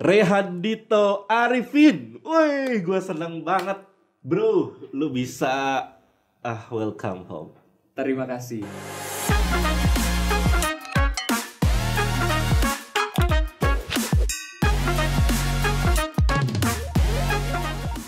[0.00, 2.24] Rehan Dito Arifin.
[2.24, 3.84] Woi, gue seneng banget,
[4.24, 4.72] bro.
[4.96, 5.84] Lu bisa
[6.40, 7.52] ah welcome home.
[7.92, 8.64] Terima kasih.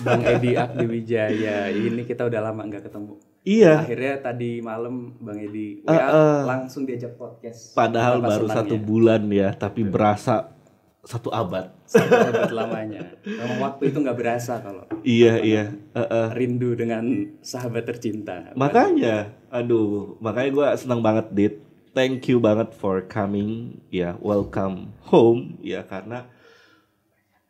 [0.00, 3.20] Bang Edi Akdi Wijaya, ini kita udah lama nggak ketemu.
[3.44, 3.84] Iya.
[3.84, 6.40] Akhirnya tadi malam Bang Edi WA eh.
[6.48, 7.76] langsung diajak podcast.
[7.76, 8.56] Padahal baru senangnya.
[8.64, 10.56] satu bulan ya, tapi berasa
[11.02, 11.74] satu abad.
[11.82, 13.02] Satu abad lamanya.
[13.26, 15.64] Memang waktu itu nggak berasa kalau Iya iya.
[15.74, 16.28] Eh, eh.
[16.38, 17.02] rindu dengan
[17.42, 18.54] sahabat tercinta.
[18.54, 21.54] Makanya, aduh, makanya gue senang banget dit.
[21.92, 26.24] Thank you banget for coming, ya welcome home, ya karena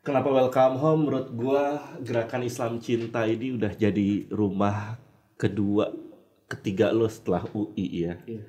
[0.03, 1.07] kenapa welcome home?
[1.07, 1.65] Menurut gue
[2.03, 4.99] gerakan Islam cinta ini udah jadi rumah
[5.39, 5.95] kedua,
[6.51, 8.19] ketiga lo setelah UI ya.
[8.27, 8.43] Iya.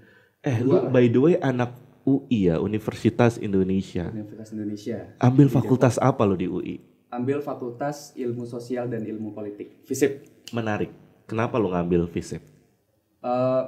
[0.43, 4.11] Eh, lu by the way anak UI ya, Universitas Indonesia.
[4.11, 4.97] Universitas Indonesia.
[5.17, 6.75] Ambil fakultas apa lo di UI?
[7.07, 9.85] Ambil Fakultas Ilmu Sosial dan Ilmu Politik.
[9.85, 10.25] FISIP.
[10.49, 10.89] Menarik.
[11.23, 12.41] Kenapa lo ngambil FISIP?
[13.21, 13.63] Eh,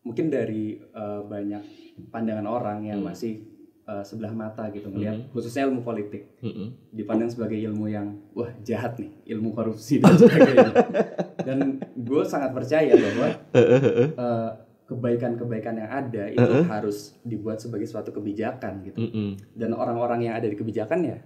[0.00, 1.62] mungkin dari eh, banyak
[2.08, 3.12] pandangan orang yang Hmm.
[3.12, 3.44] masih
[3.84, 6.88] eh, sebelah mata gitu melihat khususnya ilmu politik Mm-mm.
[6.90, 10.72] dipandang sebagai ilmu yang wah jahat nih ilmu korupsi dan sebagainya
[11.46, 11.58] dan
[11.92, 14.48] gue sangat percaya bahwa eh,
[14.84, 19.40] kebaikan-kebaikan yang ada itu harus dibuat sebagai suatu kebijakan gitu Mm-mm.
[19.56, 21.18] dan orang-orang yang ada di kebijakan ya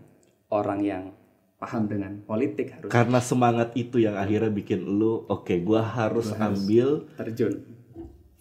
[0.48, 1.03] orang yang
[1.59, 7.11] paham dengan politik harus Karena semangat itu yang akhirnya bikin lu, oke, gua harus ambil
[7.19, 7.67] terjun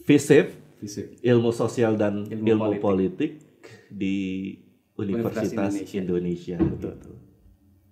[0.06, 3.42] FISIP, fisik ilmu sosial dan ilmu, Ilmu politik.
[3.90, 4.54] di
[4.98, 6.58] Universitas, Universitas Indonesia.
[6.62, 6.90] gitu.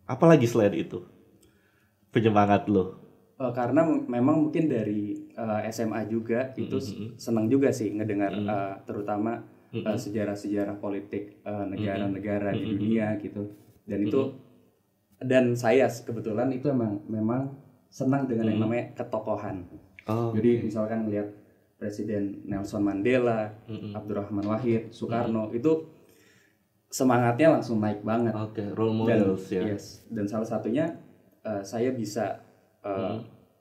[0.05, 1.01] Apalagi selain itu?
[2.13, 2.93] Penyemangat lu.
[3.35, 8.73] Eh, karena memang mungkin dari eh, SMA juga itu s- senang juga sih ngedengar eh,
[8.87, 9.43] terutama
[9.83, 13.43] eh, sejarah-sejarah politik eh, negara-negara di dunia gitu.
[13.83, 14.21] Dan itu
[15.19, 17.51] dan saya kebetulan itu emang memang
[17.91, 19.67] senang dengan yang namanya ketokohan.
[20.07, 21.27] Oh, jadi misalkan lihat
[21.75, 23.51] Presiden Nelson Mandela,
[23.91, 25.91] Abdurrahman Wahid, Soekarno itu
[26.87, 28.31] semangatnya langsung naik banget.
[28.31, 29.75] Oke, role dan models ya.
[29.75, 30.95] yes dan salah satunya
[31.43, 32.44] eh, saya bisa
[32.85, 33.15] eh,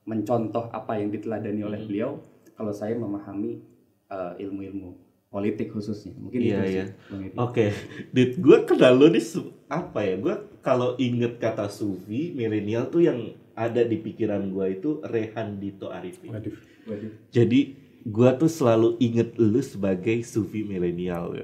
[0.05, 2.21] mencontoh apa yang diteladani oleh beliau
[2.55, 3.65] kalau saya memahami
[4.07, 6.85] eh, ilmu-ilmu politik khususnya mungkin Iya, itu iya.
[6.87, 7.35] sih Bang Edi.
[7.35, 7.67] Oke,
[8.13, 9.25] Dit, gue kenal lu nih
[9.67, 10.15] apa ya?
[10.15, 13.19] Gue kalau inget kata sufi milenial tuh yang
[13.55, 16.31] ada di pikiran gue itu Rehan Dito Arifin.
[16.31, 16.55] waduh
[16.87, 17.75] waduh Jadi
[18.05, 21.35] gua tuh selalu inget lu sebagai sufi milenial.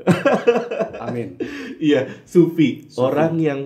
[1.03, 1.41] amin
[1.81, 3.61] Iya, sufi, orang yang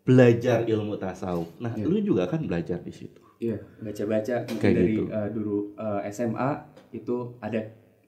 [0.00, 1.50] belajar ilmu tasawuf.
[1.60, 1.84] Nah, Iya.
[1.84, 3.20] lu juga kan belajar di situ.
[3.38, 4.36] Iya baca-baca.
[4.44, 5.04] Mungkin Kayak dari gitu.
[5.08, 6.50] eh, dulu eh, SMA
[6.90, 7.60] itu ada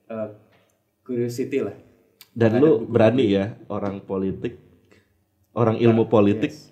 [0.06, 0.28] eh,
[1.00, 1.76] curiosity lah.
[2.30, 4.54] Dan Ada lu berani ya orang politik,
[5.52, 6.70] orang ilmu politik Yes.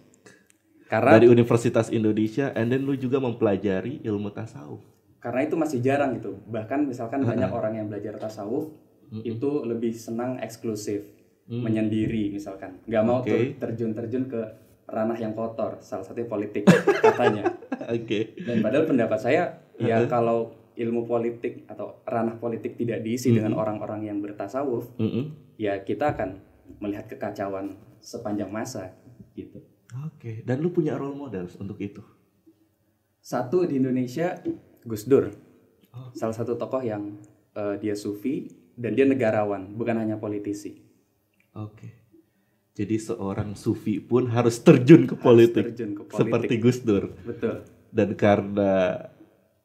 [0.86, 4.80] karena dari Universitas Indonesia, and then lu juga mempelajari ilmu tasawuf.
[5.18, 6.38] karena itu masih jarang gitu.
[6.46, 8.70] Bahkan misalkan banyak orang yang belajar tasawuf
[9.20, 11.10] itu lebih senang eksklusif
[11.44, 12.78] menyendiri misalkan.
[12.86, 14.40] Nggak mau ter- terjun-terjun ke
[14.88, 16.64] ranah yang kotor salah satunya politik
[17.04, 17.54] katanya
[17.94, 18.34] Oke.
[18.40, 19.42] dan padahal pendapat saya
[19.76, 25.54] ya kalau ilmu politik atau ranah politik tidak diisi dengan orang-orang yang bertasawuf Mm-mm.
[25.60, 26.40] ya kita akan
[26.80, 28.96] melihat kekacauan sepanjang masa
[29.36, 29.60] gitu
[29.96, 32.04] Oke, dan lu punya role models untuk itu.
[33.24, 34.36] Satu di Indonesia
[34.84, 35.32] Gus Dur.
[35.96, 36.12] Oh.
[36.12, 37.16] Salah satu tokoh yang
[37.56, 40.84] eh, dia sufi dan dia negarawan, bukan hanya politisi.
[41.56, 42.07] Oke.
[42.78, 46.18] Jadi seorang sufi pun harus terjun ke politik, terjun ke politik.
[46.22, 47.10] seperti Gus Dur.
[47.26, 47.66] Betul.
[47.90, 49.02] Dan karena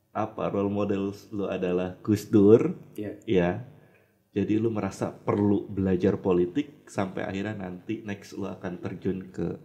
[0.10, 3.22] apa role model lu adalah Gus Dur, Iya.
[3.30, 3.50] ya.
[4.34, 9.62] Jadi lu merasa perlu belajar politik sampai akhirnya nanti next lu akan terjun ke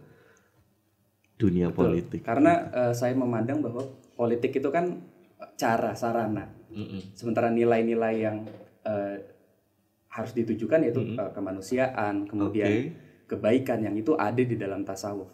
[1.41, 2.21] dunia politik.
[2.21, 3.81] Karena eh, saya memandang bahwa
[4.13, 5.01] politik itu kan
[5.57, 6.53] cara, sarana.
[6.69, 7.17] Mm-mm.
[7.17, 8.45] Sementara nilai-nilai yang
[8.85, 9.17] eh,
[10.13, 13.08] harus ditujukan yaitu eh, kemanusiaan, kemudian Oke.
[13.29, 15.29] Kebaikan yang itu ada di dalam tasawuf.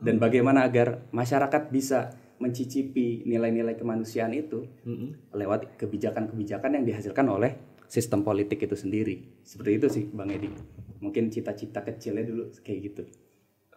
[0.00, 2.10] Dan bagaimana agar masyarakat bisa
[2.42, 5.32] mencicipi nilai-nilai kemanusiaan itu Mm-mm.
[5.36, 9.44] lewat kebijakan-kebijakan yang dihasilkan oleh sistem politik itu sendiri.
[9.46, 10.50] Seperti itu sih Bang Edi.
[10.98, 13.02] Mungkin cita-cita kecilnya dulu kayak gitu.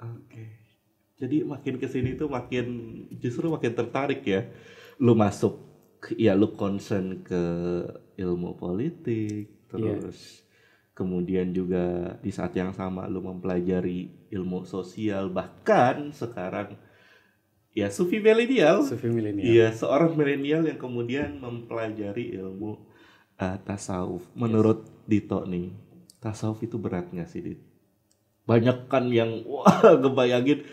[0.01, 0.43] Oke.
[1.17, 2.65] Jadi makin ke sini tuh makin
[3.21, 4.49] justru makin tertarik ya.
[4.97, 5.61] Lu masuk
[6.17, 7.41] ya lu concern ke
[8.17, 10.46] ilmu politik terus
[10.97, 16.73] kemudian juga di saat yang sama lu mempelajari ilmu sosial bahkan sekarang
[17.77, 18.81] ya sufi milenial.
[18.81, 19.45] Sufi milenial.
[19.45, 22.89] Iya, seorang milenial yang kemudian mempelajari ilmu
[23.37, 24.25] uh, tasawuf.
[24.33, 25.71] Menurut Dito nih,
[26.17, 27.61] tasawuf itu berat nggak sih, Dit?
[28.47, 30.63] banyak kan yang wah ngebayangin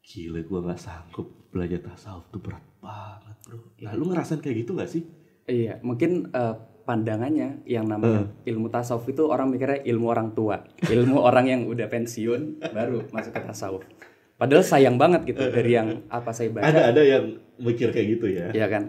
[0.00, 3.60] gila gue nggak sanggup belajar tasawuf tuh berat banget bro.
[3.84, 5.04] Nah lu ngerasain kayak gitu gak sih?
[5.44, 6.56] Iya, mungkin uh,
[6.90, 8.50] pandangannya yang namanya uh.
[8.50, 13.30] ilmu tasawuf itu orang mikirnya ilmu orang tua, ilmu orang yang udah pensiun baru masuk
[13.30, 13.86] ke tasawuf.
[14.34, 16.66] Padahal sayang banget gitu dari yang apa saya baca.
[16.66, 18.50] Ada ada yang mikir kayak gitu ya.
[18.50, 18.88] Iya kan?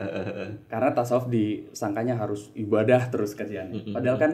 [0.66, 3.94] Karena tasawuf disangkanya harus ibadah terus kerjaan.
[3.94, 4.32] Padahal kan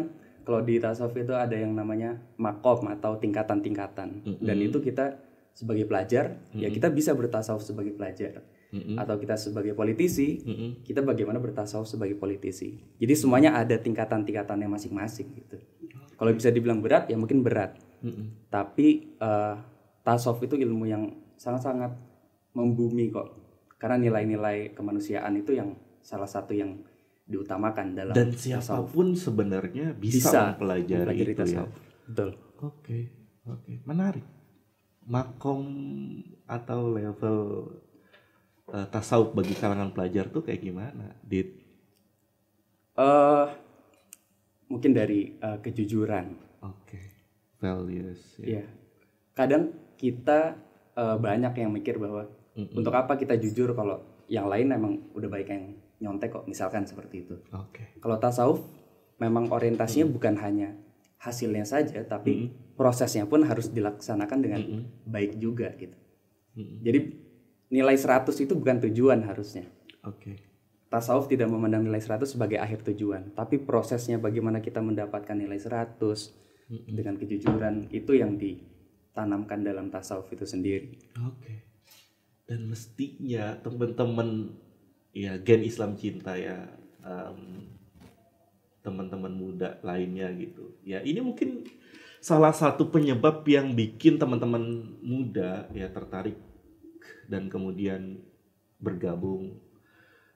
[0.47, 4.39] kalau di tasawuf itu ada yang namanya makom atau tingkatan-tingkatan.
[4.39, 5.19] Dan itu kita
[5.57, 8.45] sebagai pelajar ya kita bisa bertasawuf sebagai pelajar.
[8.99, 10.43] Atau kita sebagai politisi,
[10.83, 12.83] kita bagaimana bertasawuf sebagai politisi.
[12.99, 15.57] Jadi semuanya ada tingkatan-tingkatannya masing-masing gitu.
[16.17, 17.77] Kalau bisa dibilang berat ya mungkin berat.
[18.51, 19.55] Tapi uh,
[20.03, 21.03] tasawuf itu ilmu yang
[21.37, 21.93] sangat-sangat
[22.57, 23.37] membumi kok
[23.77, 26.81] karena nilai-nilai kemanusiaan itu yang salah satu yang
[27.27, 31.69] diutamakan dalam dan siapa pun sebenarnya bisa, bisa mempelajari, mempelajari itu tasawuf.
[31.69, 33.03] ya betul oke okay.
[33.45, 33.75] oke okay.
[33.83, 34.25] menarik
[35.05, 35.63] makom
[36.47, 37.37] atau level
[38.71, 41.57] uh, tasawuf bagi kalangan pelajar tuh kayak gimana dit
[42.99, 43.51] uh,
[44.67, 47.05] mungkin dari uh, kejujuran oke okay.
[47.59, 48.67] values ya yeah.
[49.35, 50.55] kadang kita
[50.97, 52.77] uh, banyak yang mikir bahwa mm-hmm.
[52.77, 57.25] untuk apa kita jujur kalau yang lain emang udah baik yang nyontek kok misalkan seperti
[57.25, 57.35] itu.
[57.53, 57.73] Oke.
[57.73, 57.87] Okay.
[57.97, 58.61] Kalau tasawuf
[59.17, 60.17] memang orientasinya mm-hmm.
[60.17, 60.69] bukan hanya
[61.17, 62.77] hasilnya saja tapi mm-hmm.
[62.77, 65.09] prosesnya pun harus dilaksanakan dengan mm-hmm.
[65.09, 65.97] baik juga gitu.
[66.57, 66.77] Mm-hmm.
[66.85, 66.99] Jadi
[67.67, 69.67] nilai 100 itu bukan tujuan harusnya.
[70.07, 70.21] Oke.
[70.23, 70.37] Okay.
[70.87, 75.99] Tasawuf tidak memandang nilai 100 sebagai akhir tujuan, tapi prosesnya bagaimana kita mendapatkan nilai 100
[75.99, 76.95] mm-hmm.
[76.95, 78.63] dengan kejujuran itu yang di
[79.11, 80.95] tanamkan dalam tasawuf itu sendiri.
[81.27, 81.43] Oke.
[81.43, 81.57] Okay.
[82.47, 84.55] Dan mestinya teman-teman
[85.11, 86.71] ya gen Islam cinta ya
[87.03, 87.67] um,
[88.79, 90.79] teman-teman muda lainnya gitu.
[90.87, 91.67] Ya ini mungkin
[92.23, 96.46] salah satu penyebab yang bikin teman-teman muda ya tertarik
[97.27, 98.21] dan kemudian
[98.77, 99.57] bergabung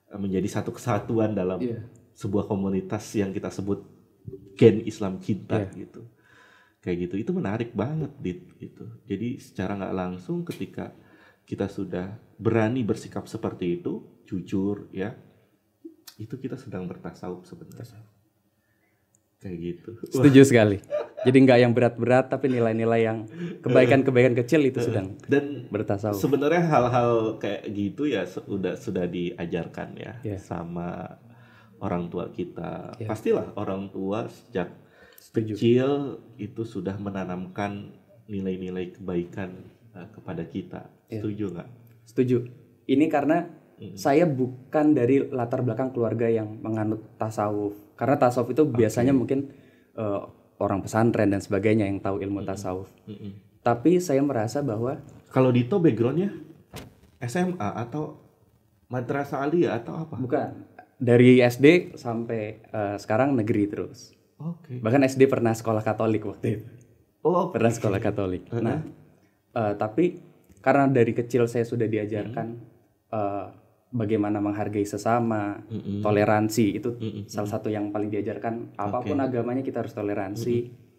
[0.10, 1.84] eh, menjadi satu kesatuan dalam yeah.
[2.18, 3.86] sebuah komunitas yang kita sebut
[4.58, 5.88] gen Islam cinta yeah.
[5.88, 6.02] gitu.
[6.82, 7.16] Kayak gitu.
[7.22, 8.90] Itu menarik banget dit gitu.
[9.06, 10.90] Jadi secara nggak langsung ketika
[11.46, 15.14] kita sudah berani bersikap seperti itu jujur ya
[16.16, 18.02] itu kita sedang bertasawuf sebenarnya.
[19.42, 19.90] Kayak gitu.
[20.10, 20.78] Setuju sekali
[21.22, 23.18] jadi nggak yang berat-berat tapi nilai-nilai yang
[23.62, 30.14] kebaikan-kebaikan kecil itu sedang dan bertasawuf sebenarnya hal-hal kayak gitu ya sudah sudah diajarkan ya
[30.26, 30.40] yeah.
[30.42, 31.18] sama
[31.82, 33.10] orang tua kita yeah.
[33.10, 34.82] pastilah orang tua sejak
[35.22, 35.54] Setuju.
[35.54, 35.90] kecil
[36.42, 37.94] itu sudah menanamkan
[38.26, 39.64] nilai-nilai kebaikan
[39.94, 40.88] uh, kepada kita.
[41.12, 41.22] Ya.
[41.22, 41.70] Setuju nggak?
[42.08, 42.38] Setuju.
[42.88, 43.48] Ini karena
[43.80, 43.96] hmm.
[44.00, 47.76] saya bukan dari latar belakang keluarga yang menganut tasawuf.
[48.00, 48.76] Karena tasawuf itu okay.
[48.82, 49.52] biasanya mungkin
[50.00, 50.26] uh,
[50.62, 52.48] orang pesantren dan sebagainya yang tahu ilmu hmm.
[52.48, 52.90] tasawuf.
[53.10, 53.34] Hmm.
[53.66, 55.02] Tapi saya merasa bahwa
[55.34, 56.34] kalau Dito backgroundnya
[57.22, 58.22] SMA atau
[58.90, 60.16] madrasah aliyah atau apa?
[60.18, 60.50] Bukan.
[61.02, 64.14] Dari SD sampai uh, sekarang negeri terus.
[64.38, 64.78] Okay.
[64.82, 66.66] Bahkan SD pernah sekolah Katolik waktu itu.
[67.26, 67.58] Oh, okay.
[67.58, 68.46] pernah sekolah Katolik.
[68.50, 68.62] Uh -huh.
[68.62, 68.80] Nah,
[69.58, 70.22] uh, tapi
[70.62, 72.72] karena dari kecil saya sudah diajarkan uh
[73.12, 73.46] uh,
[73.92, 76.00] bagaimana menghargai sesama, uh -uh.
[76.02, 77.24] toleransi itu uh -uh.
[77.28, 78.76] salah satu yang paling diajarkan.
[78.80, 79.28] Apa pun okay.
[79.28, 80.56] agamanya kita harus toleransi.
[80.58, 80.90] Uh -uh.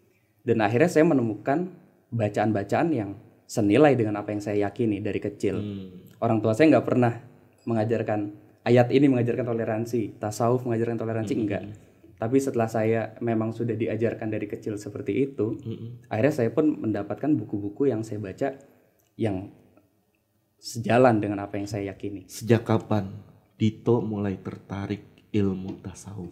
[0.43, 1.71] Dan akhirnya saya menemukan
[2.13, 3.17] bacaan-bacaan yang
[3.49, 5.55] senilai dengan apa yang saya yakini dari kecil.
[5.59, 5.87] Hmm.
[6.21, 7.13] Orang tua saya nggak pernah
[7.63, 8.19] mengajarkan
[8.67, 11.41] ayat ini mengajarkan toleransi, tasawuf mengajarkan toleransi hmm.
[11.43, 11.63] enggak
[12.23, 16.07] tapi setelah saya memang sudah diajarkan dari kecil seperti itu, mm-hmm.
[16.07, 18.55] akhirnya saya pun mendapatkan buku-buku yang saya baca
[19.19, 19.51] yang
[20.63, 22.23] sejalan dengan apa yang saya yakini.
[22.31, 23.11] Sejak kapan
[23.59, 26.31] Dito mulai tertarik ilmu tasawuf?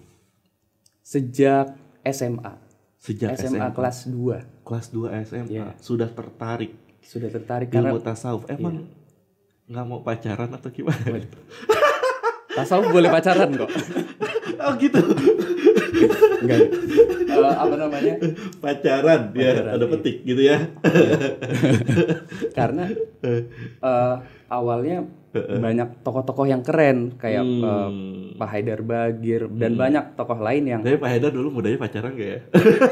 [1.04, 1.76] Sejak
[2.08, 2.56] SMA.
[2.96, 4.64] Sejak SMA, SMA kelas 2.
[4.64, 5.76] Kelas 2 SMA yeah.
[5.84, 6.72] sudah tertarik.
[7.04, 8.48] Sudah tertarik ilmu karena tasawuf.
[8.48, 9.68] Emang iya.
[9.68, 9.92] nggak yeah.
[9.92, 11.28] mau pacaran atau gimana?
[12.52, 13.70] Tasawuf boleh pacaran kok.
[14.64, 15.02] oh gitu.
[16.42, 16.62] Enggak.
[17.32, 18.14] Uh, apa namanya?
[18.60, 20.58] Pacaran, ya, Pacaran ya, ada petik gitu ya.
[22.58, 22.86] Karena
[23.82, 24.16] uh,
[24.52, 27.64] awalnya banyak tokoh-tokoh yang keren kayak hmm.
[27.64, 27.90] uh,
[28.36, 29.80] Pak Haidar Bagir dan hmm.
[29.80, 30.82] banyak tokoh lain yang.
[30.84, 32.40] Tapi Pak Haidar dulu mudanya pacaran gak ya?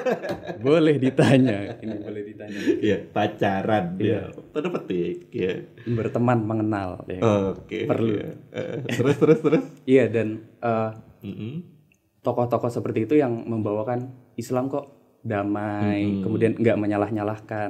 [0.65, 2.59] boleh ditanya, ini boleh ditanya.
[2.79, 4.31] Iya pacaran, ya.
[4.55, 5.67] Tanda petik, ya.
[5.83, 7.03] Berteman, mengenal.
[7.11, 7.19] Ya.
[7.19, 7.59] Oke.
[7.67, 8.13] Okay, Perlu.
[8.15, 8.31] Ya.
[8.55, 9.65] Uh, terus terus terus.
[9.83, 11.78] Iya dan uh, mm -hmm
[12.25, 16.21] tokoh-tokoh seperti itu yang membawakan Islam kok damai, hmm.
[16.23, 17.69] kemudian nggak menyalah-nyalahkan.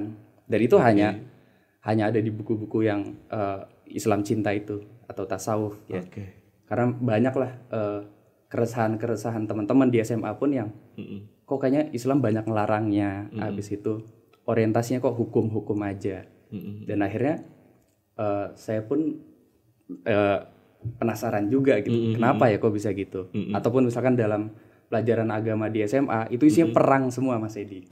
[0.49, 0.85] Dan itu okay.
[0.85, 1.09] hanya
[1.85, 6.01] hanya ada di buku-buku yang uh, Islam cinta itu atau tasawuf ya.
[6.05, 6.37] Okay.
[6.69, 8.01] Karena banyaklah uh,
[8.49, 11.45] keresahan-keresahan teman-teman di SMA pun yang hmm.
[11.45, 13.29] kok kayaknya Islam banyak ngelarangnya.
[13.29, 13.41] Hmm.
[13.41, 14.05] Habis itu
[14.49, 16.25] orientasinya kok hukum-hukum aja.
[16.49, 16.89] Mm-mm.
[16.89, 17.45] Dan akhirnya
[18.17, 19.21] eh, saya pun
[20.09, 20.39] eh,
[20.97, 21.91] penasaran juga gitu.
[21.91, 22.15] Mm-mm.
[22.15, 23.27] Kenapa ya kok bisa gitu?
[23.31, 23.51] Mm-mm.
[23.51, 24.51] Ataupun misalkan dalam
[24.87, 27.85] pelajaran agama di SMA itu isinya perang semua Mas Edi.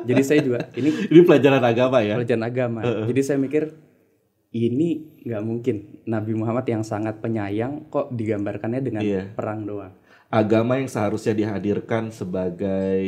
[0.00, 2.16] Jadi saya juga ini Ini pelajaran agama ya.
[2.16, 2.80] pelajaran agama.
[3.06, 3.72] Jadi saya mikir
[4.50, 4.88] ini
[5.22, 9.30] nggak mungkin Nabi Muhammad yang sangat penyayang kok digambarkannya dengan Iya.
[9.32, 9.94] perang doang.
[10.26, 13.02] Agama yang seharusnya dihadirkan sebagai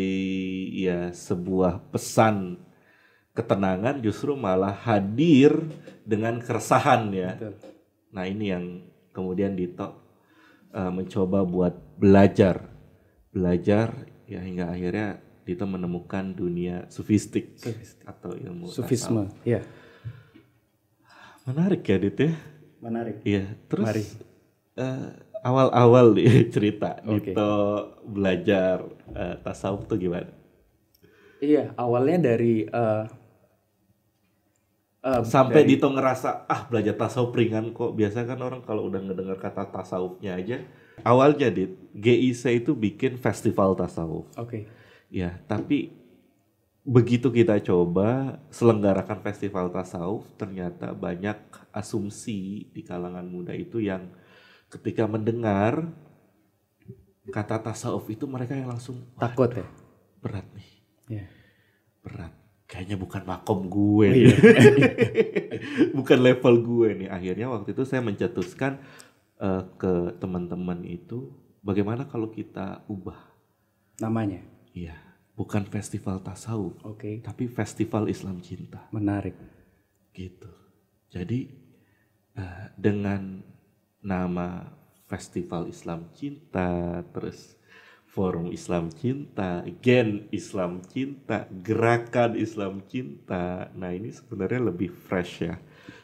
[0.72, 2.58] ya sebuah pesan
[3.32, 5.54] ketenangan justru malah hadir
[6.02, 7.30] dengan keresahan ya.
[7.34, 7.54] Betul.
[8.12, 8.64] Nah ini yang
[9.12, 10.00] kemudian Dito
[10.72, 12.68] eh, mencoba buat belajar,
[13.30, 15.08] belajar ya hingga akhirnya
[15.42, 18.06] Dito menemukan dunia sufistik Sufistik.
[18.06, 19.60] atau ilmu Sufisme, ya.
[21.42, 22.32] Menarik ya Dit ya.
[22.78, 23.16] menarik.
[23.22, 23.44] Iya.
[23.66, 24.02] Terus Mari.
[24.76, 25.08] eh,
[25.42, 27.30] awal-awal nih cerita Oke.
[27.30, 27.50] Dito
[28.06, 30.30] belajar eh, tasawuf tuh gimana?
[31.38, 33.04] Iya, awalnya dari eh,
[35.02, 37.92] eh, Sampai dari- Dito ngerasa ah belajar tasawuf ringan kok.
[37.92, 40.62] Biasa kan orang kalau udah ngedengar kata tasawufnya aja.
[41.02, 44.28] Awalnya Dit, GIC itu bikin festival tasawuf.
[44.36, 44.68] Oke.
[45.08, 45.92] Ya, tapi
[46.82, 51.38] begitu kita coba selenggarakan festival tasawuf, ternyata banyak
[51.70, 54.10] asumsi di kalangan muda itu yang
[54.68, 55.90] ketika mendengar
[57.24, 59.66] kata tasawuf itu mereka yang langsung "Wah, Takut ya.
[60.18, 60.68] berat nih,
[61.08, 61.26] Iya.
[62.00, 62.32] berat.
[62.72, 64.32] Kayaknya bukan makom gue, Oh, iya.
[65.98, 67.08] bukan level gue nih.
[67.12, 68.80] Akhirnya waktu itu saya mencetuskan
[69.36, 71.28] eh, ke teman-teman itu,
[71.60, 73.20] bagaimana kalau kita ubah,
[74.00, 74.40] Namanya.
[74.72, 74.96] Iya,
[75.36, 77.20] bukan festival tasawuf, Oke.
[77.20, 79.36] tapi festival Islam cinta Menarik.
[80.10, 80.48] gitu.
[81.12, 81.52] Jadi
[82.32, 83.44] eh, dengan
[84.00, 84.72] nama
[85.04, 87.52] Festival Islam Cinta, terus
[88.12, 93.72] Forum Islam Cinta, Gen Islam Cinta, Gerakan Islam Cinta.
[93.72, 95.56] Nah ini sebenarnya lebih fresh ya,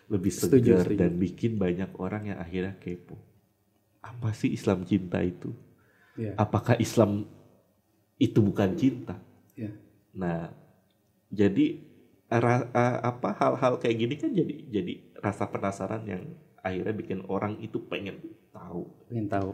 [0.09, 0.99] lebih segar setuju.
[1.01, 3.17] dan bikin banyak orang yang akhirnya kepo.
[4.01, 5.53] Apa sih Islam Cinta itu?
[6.19, 6.33] Iya.
[6.41, 7.29] Apakah Islam
[8.19, 9.17] itu bukan cinta?
[9.57, 9.71] Iya.
[10.17, 10.51] Nah,
[11.31, 11.67] jadi
[12.29, 12.71] ra-
[13.03, 16.23] apa hal-hal kayak gini kan jadi jadi rasa penasaran yang
[16.61, 18.19] akhirnya bikin orang itu pengen
[18.53, 18.89] tahu.
[19.09, 19.51] Pengen tahu.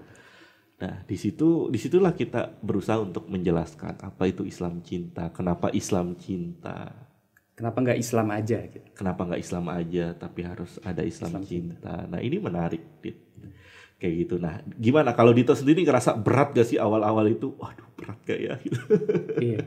[0.74, 6.18] Nah, di situ di situlah kita berusaha untuk menjelaskan apa itu Islam cinta, kenapa Islam
[6.18, 6.90] cinta,
[7.54, 8.82] Kenapa nggak Islam aja gitu?
[8.92, 11.94] kenapa nggak Islam aja tapi harus ada Islam, Islam cinta.
[12.10, 13.14] Nah, ini menarik, Dit.
[13.94, 14.34] Kayak gitu.
[14.42, 17.54] Nah, gimana kalau Dito sendiri ngerasa berat gak sih awal-awal itu?
[17.54, 18.54] Waduh, berat gak ya?
[18.58, 18.78] Gitu.
[19.38, 19.62] iya.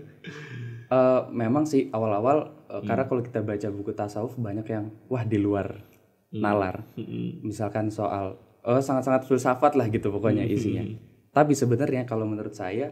[0.87, 2.85] Eh, memang sih awal-awal eh, Hmm.
[2.85, 5.79] karena kalau kita baca buku tasawuf banyak yang wah di luar
[6.27, 6.43] Hmm.
[6.43, 6.83] nalar.
[6.99, 7.39] Mm-mm.
[7.41, 8.35] Misalkan soal
[8.67, 10.53] oh sangat-sangat filsafat lah gitu pokoknya Hmm.
[10.53, 10.83] isinya.
[11.31, 12.91] Tapi sebenarnya kalau menurut saya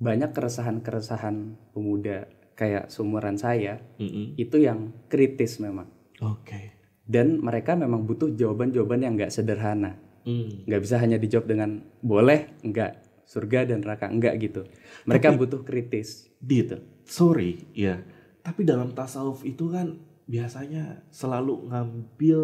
[0.00, 1.36] banyak keresahan-keresahan
[1.70, 4.34] pemuda kayak seumuran saya Mm-mm.
[4.34, 5.86] itu yang kritis memang.
[6.18, 6.78] Oke.
[7.02, 9.98] Dan mereka memang butuh jawaban-jawaban yang nggak sederhana.
[10.22, 10.62] Hmm.
[10.70, 14.62] nggak bisa hanya dijawab dengan boleh enggak surga dan neraka enggak gitu
[15.02, 16.70] mereka butuh kritis Dit,
[17.02, 18.06] sorry, ya.
[18.38, 22.40] Tapi dalam tasawuf itu kan biasanya selalu ngambil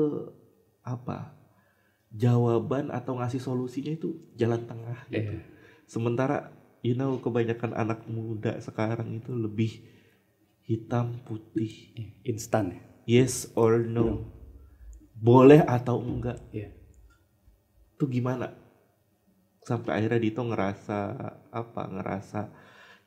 [0.82, 1.37] apa?
[2.08, 5.36] Jawaban atau ngasih solusinya itu jalan tengah gitu.
[5.38, 5.44] Iya.
[5.84, 9.84] Sementara you know kebanyakan anak muda sekarang itu lebih
[10.64, 11.92] hitam putih.
[12.24, 14.28] instan ya Yes or no.
[15.16, 16.44] Boleh atau enggak.
[16.52, 16.76] Iya.
[17.96, 18.52] Itu gimana?
[19.64, 21.16] Sampai akhirnya Dito ngerasa
[21.48, 21.82] apa?
[21.88, 22.52] Ngerasa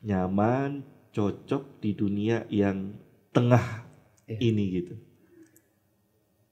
[0.02, 0.82] nyaman,
[1.14, 2.98] cocok di dunia yang
[3.30, 3.86] tengah
[4.26, 4.38] Iya.
[4.42, 4.94] ini gitu.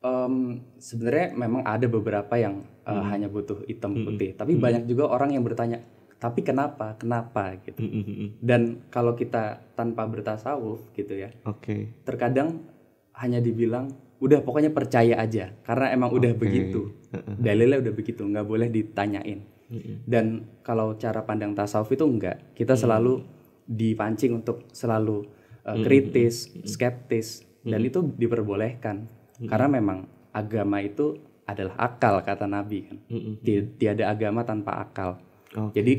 [0.00, 3.04] Em, sebenarnya memang ada beberapa yang eh, Hmm.
[3.12, 5.84] hanya butuh hitam putih tapi banyak juga orang yang bertanya
[6.16, 8.28] tapi kenapa kenapa gitu Mm, mm, mm, mm.
[8.40, 11.92] dan kalau kita tanpa bertasawuf gitu ya Oke.
[12.08, 12.64] terkadang
[13.12, 16.48] hanya dibilang udah pokoknya percaya aja karena emang udah Oke.
[16.48, 16.96] begitu
[17.36, 19.96] dalilnya udah begitu nggak boleh ditanyain Mm, mm.
[20.02, 20.24] Dan
[20.66, 22.42] kalau cara pandang tasawuf itu enggak.
[22.58, 23.22] Kita selalu
[23.70, 25.30] dipancing untuk selalu
[25.62, 29.06] uh, kritis, skeptis dan itu diperbolehkan.
[29.46, 29.98] Karena memang
[30.30, 31.16] agama itu
[31.46, 32.98] adalah akal kata Nabi kan.
[33.08, 33.34] Mm, mm.
[33.40, 35.18] Ti- Tiada agama tanpa akal.
[35.56, 35.74] Oke.
[35.74, 35.92] Jadi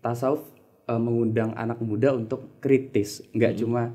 [0.00, 0.42] tasawuf
[0.86, 3.94] uh, mengundang anak muda untuk kritis, enggak cuma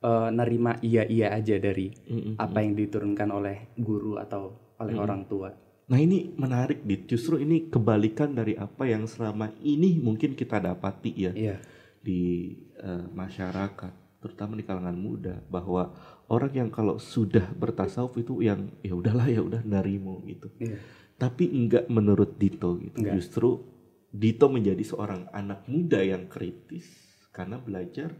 [0.00, 2.34] uh, nerima iya-iya aja dari Mm, mm.
[2.36, 5.50] apa yang diturunkan oleh guru atau oleh orang tua.
[5.84, 7.06] Nah ini menarik, Dit.
[7.06, 11.32] Justru ini kebalikan dari apa yang selama ini mungkin kita dapati ya.
[11.32, 11.56] Iya.
[12.04, 15.92] di eh, masyarakat, terutama di kalangan muda, bahwa
[16.32, 20.48] orang yang kalau sudah bertasawuf itu yang ya udahlah ya udah narimo gitu.
[20.56, 20.80] Iya.
[21.20, 22.96] Tapi enggak menurut Dito gitu.
[22.96, 23.20] Enggak.
[23.20, 23.60] Justru
[24.08, 26.88] Dito menjadi seorang anak muda yang kritis
[27.28, 28.16] karena belajar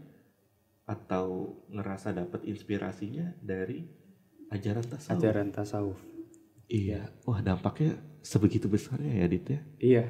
[0.85, 3.81] atau ngerasa dapat inspirasinya dari
[4.53, 5.17] ajaran tasawuf.
[5.17, 5.99] Ajaran tasawuf.
[6.69, 7.09] Iya.
[7.25, 9.61] Wah, dampaknya sebegitu besarnya ya, Dit ya.
[9.81, 10.05] Iya.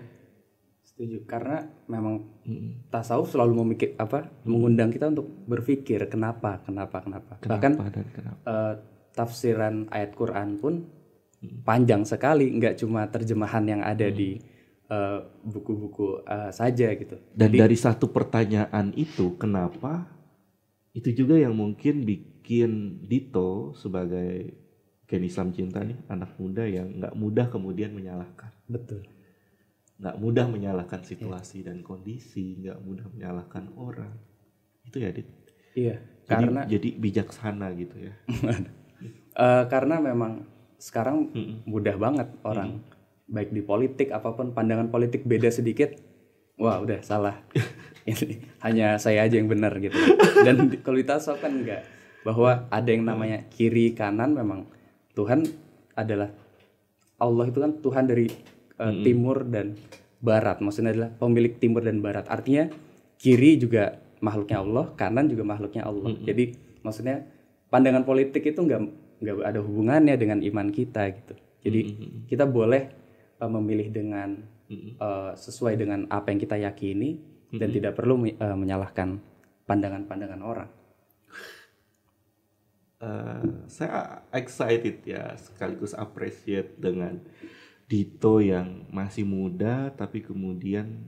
[0.96, 1.28] Setuju.
[1.28, 1.60] Karena
[1.92, 2.88] memang Mm-mm.
[2.88, 4.32] tasawuf selalu memikir apa?
[4.48, 7.34] mengundang kita untuk berpikir kenapa, kenapa, kenapa.
[7.44, 8.40] Bahkan Kenapa dan kenapa?
[8.48, 8.74] eh,
[9.12, 10.74] tafsiran ayat Quran pun
[11.68, 14.40] panjang sekali, nggak cuma terjemahan yang ada di
[14.88, 17.20] eh, buku-buku eh, saja gitu.
[17.36, 20.08] Dan dari satu pertanyaan itu, kenapa?
[20.96, 24.56] Itu juga yang mungkin bikin Dito sebagai
[25.06, 28.50] Ken Islam Cinta nih, anak muda yang nggak mudah kemudian menyalahkan.
[28.66, 29.04] Betul.
[29.96, 34.14] Nggak mudah menyalahkan situasi dan kondisi, nggak mudah menyalahkan orang.
[34.84, 35.28] Itu ya, Dit?
[35.76, 35.98] Iya.
[36.26, 38.14] Jadi, Karena jadi bijaksana gitu ya.
[39.46, 40.46] eh, karena memang
[40.82, 41.64] sekarang Mm-mm.
[41.70, 42.84] mudah banget orang
[43.26, 45.98] baik di politik apa pun pandangan politik beda sedikit
[46.62, 47.42] wah udah salah
[48.10, 49.98] ini hanya saya aja yang benar gitu
[50.46, 51.82] dan kalau di tasawuf kan enggak
[52.22, 54.70] bahwa ada yang namanya kiri kanan memang
[55.18, 55.46] Tuhan
[55.98, 56.30] adalah
[57.18, 58.28] Allah itu kan Tuhan dari
[58.80, 59.80] eh, timur dan
[60.20, 60.60] barat.
[60.60, 62.26] Maksudnya adalah pemilik timur dan barat.
[62.28, 62.72] Artinya
[63.20, 66.16] kiri juga makhluknya Allah kanan juga makhluknya Allah.
[66.24, 67.28] Jadi maksudnya
[67.70, 71.34] pandangan politik itu enggak nggak ada hubungannya dengan iman kita gitu.
[71.66, 71.80] Jadi
[72.30, 72.84] kita boleh
[73.40, 74.40] eh, memilih dengan
[74.72, 79.20] eh, sesuai dengan apa yang kita yakini dan tidak perlu eh, menyalahkan
[79.66, 80.70] pandangan-pandangan orang.
[83.06, 87.20] Eh, saya excited ya sekaligus appreciate dengan
[87.86, 91.06] Dito yang masih muda tapi kemudian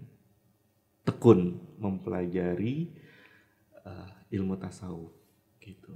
[1.02, 2.94] tekun mempelajari
[3.88, 5.14] eh, ilmu tasawuf
[5.64, 5.96] gitu.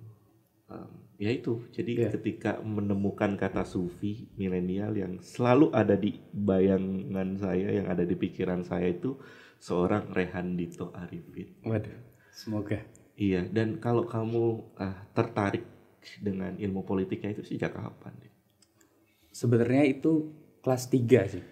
[0.72, 2.10] Em, ya itu jadi Iya.
[2.16, 8.64] ketika menemukan kata sufi milenial yang selalu ada di bayangan saya yang ada di pikiran
[8.64, 9.20] saya itu
[9.60, 11.60] seorang Rehan Dito Arifin.
[11.68, 11.94] waduh
[12.32, 12.80] semoga
[13.22, 15.62] Iya, dan kalau kamu ah, tertarik
[16.18, 18.18] dengan ilmu politiknya itu sejak kapan?
[19.30, 21.44] Sebenarnya itu kelas 3 sih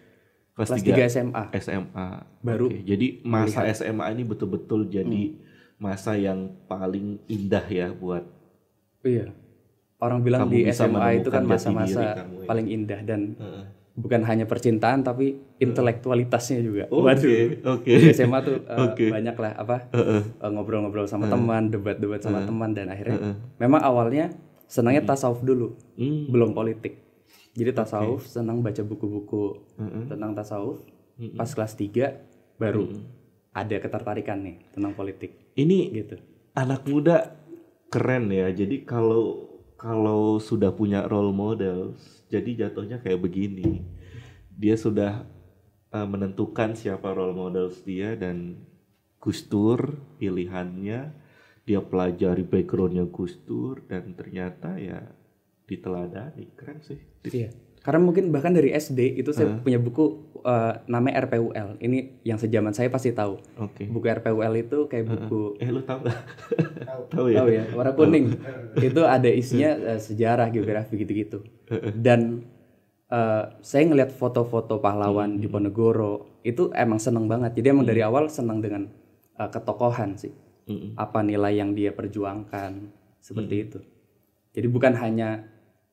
[0.51, 2.07] Kelas, kelas 3 3 SMA SMA.
[2.39, 5.39] Baru Oke, Jadi masa SMA ini betul-betul jadi Hmm.
[5.79, 8.27] masa yang paling indah ya buat
[9.01, 9.31] iya
[9.97, 12.23] orang bilang Kamu di SMA itu kan masa-masa ya.
[12.43, 13.63] paling indah dan Heeh.
[13.95, 17.79] bukan hanya percintaan tapi intelektualitasnya juga Oke, Waduh.
[17.79, 17.91] oke.
[17.93, 19.05] Di SMA tuh eh, Oke.
[19.07, 23.35] banyak lah apa eh, ngobrol-ngobrol sama teman, debat-debat sama teman dan akhirnya Heeh.
[23.57, 24.35] memang awalnya
[24.67, 26.27] senangnya tasawuf dulu, Hmm.
[26.27, 27.08] belum politik.
[27.59, 30.07] Jadi tasawuf senang baca buku-buku Heeh.
[30.07, 30.79] tentang tasawuf.
[31.19, 31.35] Mm-mm.
[31.35, 32.87] Pas kelas 3 baru
[33.51, 36.15] ada ketertarikan nih tentang politik Ini gitu.
[36.55, 37.35] anak muda
[37.91, 38.47] keren ya.
[38.55, 41.95] Jadi kalau kalau sudah punya role model,
[42.31, 43.83] jadi jatuhnya kayak begini.
[44.55, 45.23] Dia sudah
[45.91, 48.63] uh, menentukan siapa role models dia dan
[49.19, 51.15] Gus Dur pilihannya.
[51.67, 55.18] Dia pelajari backgroundnya Gus Dur dan ternyata ya
[55.69, 56.45] diteladani.
[56.57, 56.97] Keren sih.
[57.29, 57.53] Iya.
[57.79, 61.79] Karena mungkin bahkan dari SD itu saya punya buku eh, namanya RPUL.
[61.79, 63.39] Ini yang sejaman saya pasti tahu.
[63.55, 63.87] Oke.
[63.87, 66.19] Buku RPUL itu kayak buku Eh lu tahu nggak?
[67.07, 67.39] tahu ya?
[67.39, 68.35] Tahu ya, warna kuning.
[68.83, 71.39] itu ada isinya eh, sejarah, geografi gitu-gitu.
[71.95, 72.43] Dan
[73.07, 77.55] eh, saya ngelihat foto-foto pahlawan Diponegoro itu emang seneng banget.
[77.63, 78.91] Jadi emang dari awal seneng dengan
[79.39, 80.35] eh, ketokohan sih.
[80.67, 80.99] Mm-mm.
[80.99, 82.91] Apa nilai yang dia perjuangkan
[83.23, 83.79] seperti itu.
[84.51, 85.47] Jadi bukan hanya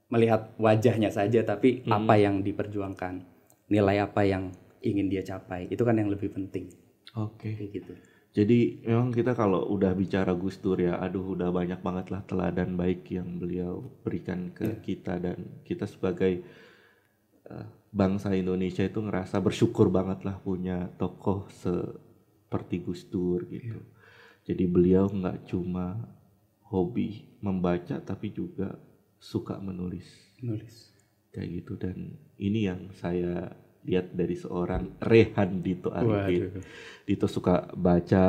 [0.07, 3.27] melihat wajahnya saja, tapi apa yang diperjuangkan,
[3.71, 5.67] nilai apa yang ingin dia capai.
[5.67, 6.71] Itu kan yang lebih penting.
[7.19, 7.59] Oke.
[7.59, 7.93] Kayak gitu.
[8.37, 12.77] Jadi memang kita kalau udah bicara Gus Dur ya, aduh udah banyak banget lah teladan
[12.77, 16.45] baik yang beliau berikan ke kita dan kita sebagai
[17.49, 23.81] eh, bangsa Indonesia itu ngerasa bersyukur banget lah punya tokoh seperti Gus Dur gitu.
[24.45, 25.97] Jadi beliau nggak cuma
[26.69, 28.77] hobi membaca tapi juga
[29.19, 30.07] suka menulis
[30.41, 30.93] Nulis.
[31.33, 36.51] kayak gitu dan ini yang saya lihat dari seorang Rehan Dito Arifin.
[36.51, 36.63] Waduh.
[37.07, 38.27] Dito suka baca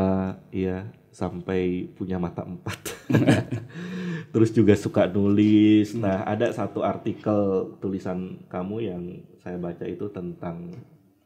[0.54, 0.78] ya
[1.10, 2.78] sampai punya mata empat.
[4.34, 5.98] Terus juga suka nulis.
[5.98, 9.04] Nah, ada satu artikel tulisan kamu yang
[9.42, 10.78] saya baca itu tentang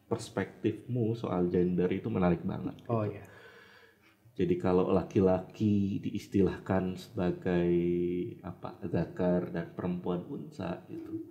[0.07, 2.75] perspektifmu soal gender itu menarik banget.
[2.87, 3.30] Oh iya.
[4.31, 7.71] Jadi kalau laki-laki diistilahkan sebagai
[8.41, 11.27] apa zakar dan perempuan unsa gitu.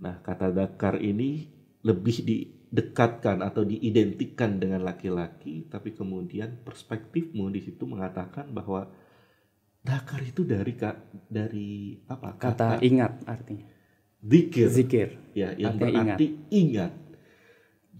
[0.00, 1.52] Nah kata zakar ini
[1.84, 8.88] lebih didekatkan atau diidentikan dengan laki-laki, tapi kemudian perspektifmu di situ mengatakan bahwa
[9.84, 10.96] zakar itu dari kak
[11.28, 13.68] dari apa Kata ingat artinya.
[14.20, 15.08] zikir Zikir.
[15.32, 16.92] ya yang Artinya berarti ingat.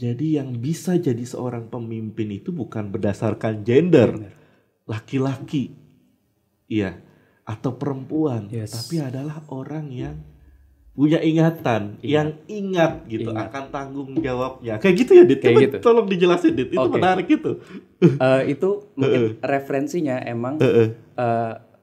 [0.00, 4.32] Jadi yang bisa jadi seorang pemimpin itu bukan berdasarkan gender
[4.88, 5.76] laki-laki
[6.66, 6.96] iya
[7.44, 8.72] atau perempuan, Yes.
[8.72, 10.16] tapi adalah orang yang
[10.94, 12.06] punya ingatan, Ingat.
[12.06, 13.50] yang ingat gitu Ingat.
[13.50, 14.78] akan tanggung jawabnya.
[14.78, 15.38] Kayak gitu ya, Dit.
[15.42, 15.76] Kayak Coba gitu.
[15.82, 16.68] tolong dijelasin, Dit.
[16.70, 16.94] Itu Oke.
[16.96, 17.52] menarik gitu.
[18.00, 20.96] Eh, itu mungkin referensinya emang eh,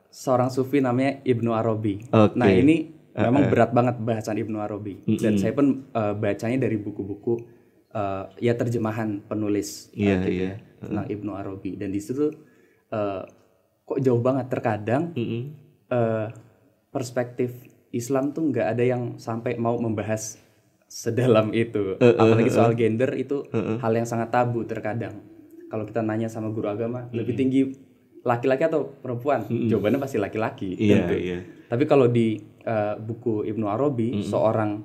[0.09, 2.09] seorang sufi namanya Ibnu Arabi.
[2.09, 2.33] Oke.
[2.33, 5.41] Nah ini memang berat banget bahasan Ibnu Arabi dan Mm-mm.
[5.41, 7.56] saya pun eh, bacanya dari buku-buku
[7.89, 10.43] eh, ya terjemahan penulis eh, Iya, gitu iya.
[10.43, 11.71] ya, tentang Ibnu Arabi.
[11.75, 12.31] Dan di situ
[12.89, 13.21] eh,
[13.83, 15.41] kok jauh banget terkadang Mm-mm.
[15.87, 16.27] eh,
[16.87, 17.51] perspektif
[17.89, 20.37] Islam tuh nggak ada yang sampai mau membahas
[20.85, 21.95] sedalam itu.
[21.99, 25.19] Apalagi soal gender itu hal yang sangat tabu terkadang.
[25.67, 27.61] Kalau kita nanya sama guru agama lebih tinggi
[28.23, 29.43] laki-laki atau perempuan?
[29.47, 31.15] Jawabannya pasti laki-laki Iya, tentu.
[31.15, 31.39] iya.
[31.67, 34.83] tapi kalau di eh, buku Ibnu Arabi seorang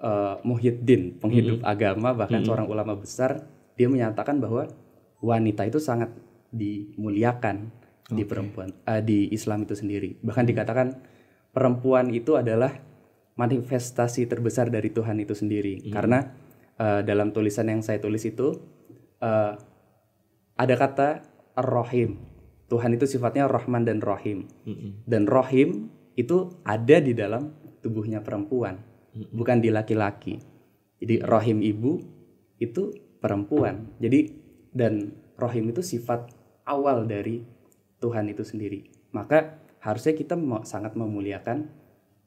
[0.00, 3.44] eh, muhyiddin penghidup agama bahkan seorang ulama besar
[3.76, 4.68] dia menyatakan bahwa
[5.20, 6.12] wanita itu sangat
[6.50, 7.70] dimuliakan
[8.10, 10.18] di perempuan eh, di Islam itu sendiri.
[10.20, 10.98] Bahkan dikatakan
[11.54, 12.74] perempuan itu adalah
[13.38, 15.86] manifestasi terbesar dari Tuhan itu sendiri.
[15.88, 16.26] Karena
[16.76, 18.58] eh, dalam tulisan yang saya tulis itu
[19.22, 19.54] eh,
[20.60, 21.24] ada kata
[21.56, 22.20] ar-rahim.
[22.70, 24.46] Tuhan itu sifatnya Rahman dan Rahim.
[24.62, 25.02] Mm-mm.
[25.02, 27.50] dan rohim itu ada di dalam
[27.82, 28.78] tubuhnya perempuan
[29.12, 30.38] bukan di laki-laki.
[31.00, 31.98] Jadi rohim ibu
[32.56, 33.96] itu perempuan.
[33.96, 34.30] Jadi
[34.70, 36.30] dan rohim itu sifat
[36.62, 37.42] awal dari
[37.98, 38.86] Tuhan itu sendiri.
[39.10, 41.68] Maka harusnya kita sangat memuliakan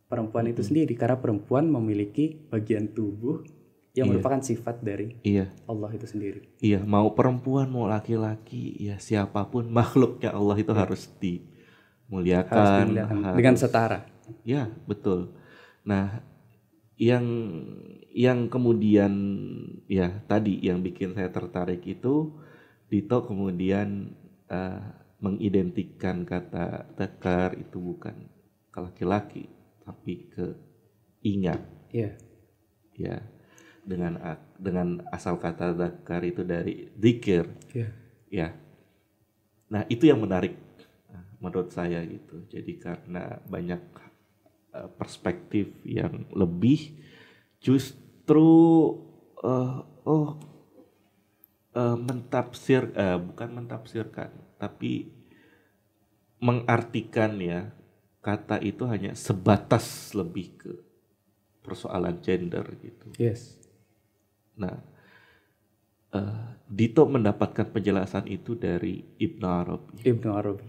[0.05, 0.93] perempuan itu sendiri.
[0.93, 3.45] Karena perempuan memiliki bagian tubuh
[3.93, 5.53] yang merupakan sifat dari Iya.
[5.69, 6.49] Allah itu sendiri.
[6.57, 12.57] Iya, mau perempuan mau laki-laki, ya siapa pun makhluknya Allah itu harus dimuliakan.
[12.57, 13.17] harus dimuliakan.
[13.21, 13.99] Harus- dengan setara.
[14.41, 15.37] Ya, betul.
[15.85, 16.25] Nah,
[17.03, 17.25] yang
[18.13, 19.13] yang kemudian
[19.91, 22.31] ya tadi yang bikin saya tertarik itu
[22.93, 24.13] Dito kemudian
[24.53, 24.81] eh,
[25.17, 28.29] mengidentikan kata tekar itu bukan
[28.69, 29.49] ke laki-laki
[29.81, 30.53] tapi ke
[31.25, 31.57] ingat.
[31.89, 32.13] Ya
[32.93, 33.17] ya
[33.81, 34.21] dengan
[34.61, 37.49] dengan asal kata zakar itu dari zikir.
[37.73, 37.89] Ya
[38.29, 38.53] ya.
[39.73, 40.53] Nah itu yang menarik
[41.09, 42.45] eh, menurut saya gitu.
[42.45, 43.81] Jadi karena banyak
[44.97, 46.97] perspektif yang lebih
[47.61, 48.49] justru
[49.45, 50.29] eh, oh
[51.77, 55.13] eh, mentafsir eh, bukan mentafsirkan tapi
[56.43, 57.71] mengartikan ya
[58.19, 60.71] kata itu hanya sebatas lebih ke
[61.63, 63.07] persoalan gender gitu.
[63.15, 63.55] Yes.
[64.59, 64.83] Nah,
[66.11, 70.03] eh, Dito mendapatkan penjelasan itu dari Ibnu Arabi.
[70.03, 70.67] Ibnu Arabi.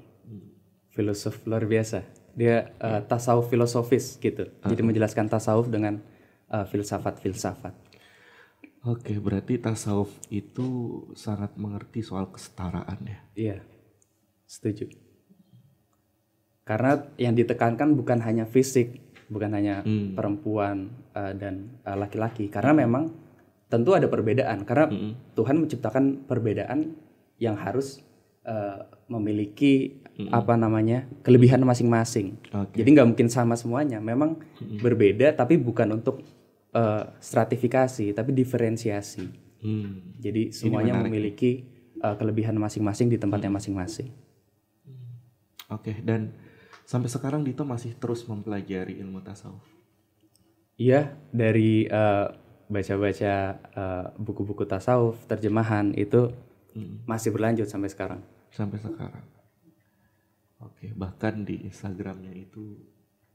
[0.95, 4.51] Filosof luar biasa dia eh, tasawuf filosofis gitu.
[4.63, 5.99] Jadi menjelaskan tasawuf dengan
[6.51, 7.75] eh, filsafat-filsafat.
[8.85, 10.67] Oke, berarti tasawuf itu
[11.17, 13.19] sangat mengerti soal kesetaraan ya.
[13.35, 13.59] iya
[14.45, 14.93] setuju.
[16.65, 20.13] Karena yang ditekankan bukan hanya fisik bukan hanya Hmm.
[20.13, 22.49] perempuan eh, dan eh, laki-laki.
[22.49, 23.09] Karena memang
[23.69, 24.65] tentu ada perbedaan.
[24.69, 24.87] Karena
[25.33, 26.93] Tuhan menciptakan perbedaan
[27.41, 28.01] yang harus
[28.45, 28.79] eh,
[29.09, 32.79] memiliki apa namanya kelebihan masing-masing Oke.
[32.79, 33.99] Jadi nggak mungkin sama semuanya.
[33.99, 34.39] Memang
[34.79, 36.23] berbeda tapi bukan untuk
[36.71, 39.27] eh, stratifikasi, tapi diferensiasi.
[39.65, 40.15] Hmm.
[40.23, 41.67] Jadi semuanya memiliki
[41.99, 44.15] eh, kelebihan masing-masing di tempatnya masing-masing.
[45.73, 46.31] Oke, dan
[46.87, 49.65] sampai sekarang Dito masih terus mempelajari ilmu tasawuf.
[50.79, 51.87] Iya, dari
[52.69, 56.33] baca-baca eh, buku-buku tasawuf, terjemahan itu
[57.07, 58.21] masih berlanjut sampai sekarang.
[58.55, 59.27] sampai sekarang.
[60.63, 62.79] Oke, bahkan di Instagramnya itu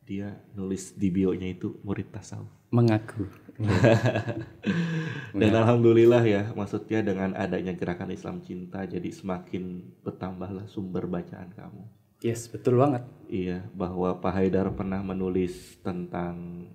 [0.01, 2.49] dia nulis di bio-nya itu murid tasawuf.
[2.73, 3.29] Mengaku.
[5.39, 11.83] Dan alhamdulillah ya, maksudnya dengan adanya gerakan Islam cinta jadi semakin bertambahlah sumber bacaan kamu.
[12.25, 13.05] Yes, betul banget.
[13.29, 16.67] Iya, bahwa Pak Haidar pernah menulis tentang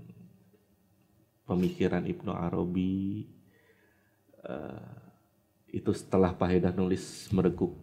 [1.45, 3.29] pemikiran Ibnu Arabi.
[4.45, 5.04] Eh,
[5.75, 7.75] itu setelah Pak Haidar nulis mereguk,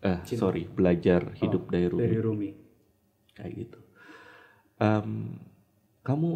[0.00, 2.50] eh sorry, belajar hidup dari Rumi Dari Rumi.
[3.32, 3.78] kayak gitu.
[4.76, 5.38] Em,
[6.02, 6.30] kamu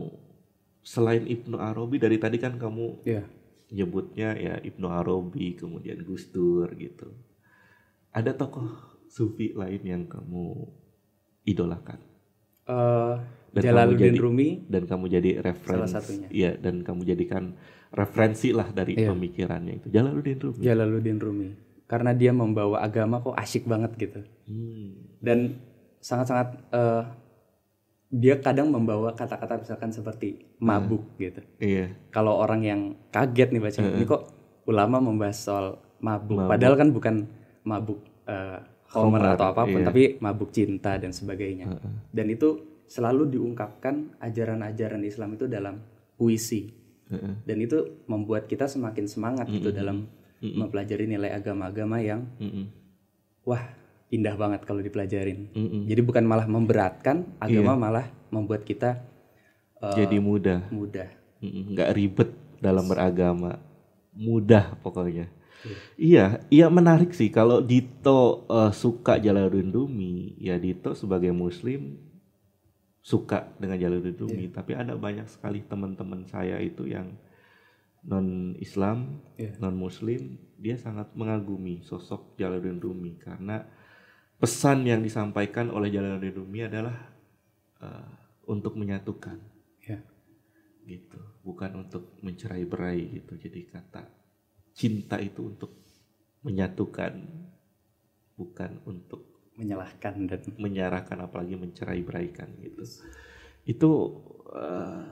[0.81, 3.25] selain Ibnu Arabi dari tadi kan kamu Iya.
[3.71, 7.13] nyebutnya ya Ibnu Arabi kemudian Gus Dur gitu.
[8.11, 8.67] Ada tokoh
[9.07, 10.67] sufi lain yang kamu
[11.45, 12.01] idolakan
[12.63, 13.15] Eh,
[13.51, 16.29] Dan Jalaluddin kamu jadi- Rumi dan kamu jadi referensi Salah satunya.
[16.31, 17.59] Iya, dan kamu jadikan
[17.91, 19.11] referensi lah dari Iya.
[19.11, 19.87] pemikirannya itu.
[19.91, 20.59] Jalaluddin Rumi.
[20.63, 21.51] Jalaluddin Rumi
[21.91, 25.19] karena dia membawa agama kok asyik banget gitu Hmm.
[25.19, 25.59] dan
[25.99, 27.03] sangat-sangat eh,
[28.11, 31.91] dia kadang membawa kata-kata misalkan seperti mabuk gitu Iya.
[32.15, 34.23] kalau orang yang kaget nih baca ini kok
[34.71, 35.67] ulama membahas soal
[35.99, 37.27] mabuk, padahal kan bukan
[37.67, 37.99] mabuk
[38.31, 39.87] eh, Homer Homer, atau apa pun iya.
[39.91, 41.75] tapi mabuk cinta dan sebagainya
[42.15, 45.83] dan itu selalu diungkapkan ajaran-ajaran Islam itu dalam
[46.15, 46.71] puisi
[47.45, 50.07] Dan itu membuat kita semakin semangat gitu dalam
[50.41, 52.73] mempelajari nilai agama-agama yang Mm-mm.
[53.45, 53.61] wah
[54.09, 55.53] indah banget kalau dipelajarin.
[55.53, 55.85] Mm-mm.
[55.85, 59.05] jadi bukan malah memberatkan agama malah membuat kita
[59.85, 61.13] eh, Jadi mudah, mudah.
[61.45, 61.77] Mm-mm.
[61.77, 63.61] nggak ribet dalam beragama,
[64.17, 65.29] mudah pokoknya.
[66.01, 72.01] Iya, iya menarik sih kalau Dito eh, suka Jalaluddin Rumi, ya Dito sebagai Muslim
[73.01, 77.17] suka dengan Jalaluddin Rumi, tapi ada banyak sekali teman-teman saya itu yang
[78.05, 79.57] non Islam, Iya.
[79.61, 83.65] non Muslim, dia sangat mengagumi sosok Jalaluddin Rumi karena
[84.41, 86.97] pesan yang disampaikan oleh Jalaluddin Rumi adalah
[87.81, 88.13] eh,
[88.49, 89.37] untuk menyatukan.
[89.85, 90.01] Ya
[90.91, 91.21] gitu.
[91.47, 93.39] Bukan untuk mencerai berai gitu.
[93.39, 94.03] Jadi kata
[94.75, 95.77] cinta itu untuk
[96.43, 97.21] menyatukan
[98.35, 99.30] bukan untuk
[99.61, 102.83] menyalahkan dan menyerahkan apalagi mencerai beraikan gitu.
[103.69, 103.91] Itu
[104.57, 105.05] eh,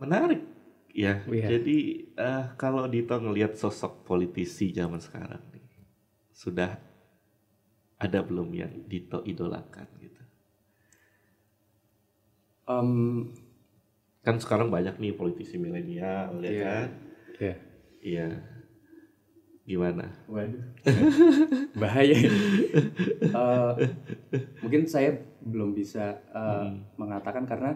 [0.00, 0.42] menarik
[0.90, 1.20] ya.
[1.28, 1.46] Iya.
[1.58, 1.78] jadi
[2.16, 5.66] eh, kalau Dito ngelihat sosok politisi zaman sekarang nih
[6.34, 6.74] sudah
[8.00, 10.22] ada belum yang Dito idolakan gitu?
[12.64, 12.90] Em,
[14.24, 16.64] kan sekarang banyak nih politisi milenial ya Iya.
[16.64, 16.88] kan?
[17.38, 17.54] Ya
[18.04, 18.28] iya
[19.64, 20.60] gimana Waduh.
[21.74, 22.14] Bahaya.
[22.14, 23.72] Eh,
[24.60, 27.72] mungkin saya belum bisa eh, mengatakan karena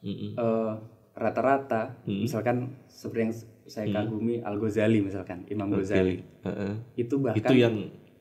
[0.00, 0.72] eh,
[1.12, 2.22] rata-rata Hmm.
[2.22, 6.72] misalkan seperti yang saya kagumi Al Ghazali misalkan Imam Ghazali Heeh.
[6.96, 7.76] itu bahkan itu yang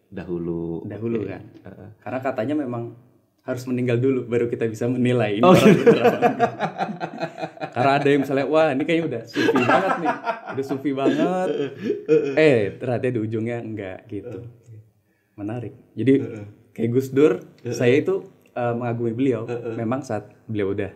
[0.08, 1.30] dahulu dahulu Oke.
[1.30, 1.90] kan Heeh.
[1.98, 2.94] karena katanya memang
[3.42, 6.54] harus meninggal dulu baru kita bisa menilai ini Oh, orang bener apa enggak.
[7.64, 10.16] karena ada yang misalnya wah ini kayaknya udah sufi banget nih
[10.52, 11.48] udah sufi banget.
[12.36, 14.40] Eh ternyata di ujungnya enggak gitu.
[15.34, 15.74] Menarik.
[15.96, 16.14] Jadi
[16.72, 17.42] kayak Gus Dur
[17.72, 19.48] saya itu eh, mengagumi beliau.
[19.74, 20.92] Memang saat beliau udah